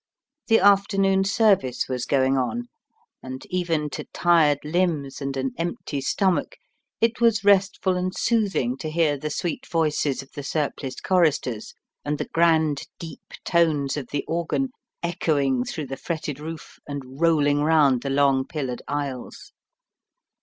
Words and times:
The 0.47 0.57
afternoon 0.59 1.25
service 1.25 1.87
was 1.87 2.07
going 2.07 2.35
on, 2.35 2.69
and 3.21 3.45
even 3.51 3.87
to 3.91 4.05
tired 4.15 4.57
limbs 4.63 5.21
and 5.21 5.37
an 5.37 5.51
empty 5.59 6.01
stomach 6.01 6.57
it 6.99 7.21
was 7.21 7.43
restful 7.45 7.95
and 7.97 8.11
soothing 8.11 8.77
to 8.77 8.89
hear 8.89 9.15
the 9.15 9.29
sweet 9.29 9.67
voices 9.67 10.23
of 10.23 10.31
the 10.31 10.41
surpliced 10.41 11.03
choristers, 11.03 11.75
and 12.03 12.17
the 12.17 12.25
grand 12.33 12.87
deep 12.97 13.21
tones 13.45 13.95
of 13.95 14.07
the 14.07 14.25
organ, 14.27 14.69
echoing 15.03 15.65
through 15.65 15.85
the 15.85 15.97
fretted 15.97 16.39
roof, 16.39 16.79
and 16.87 17.21
rolling 17.21 17.59
round 17.61 18.01
the 18.01 18.09
long 18.09 18.43
pillared 18.47 18.81
aisles. 18.87 19.51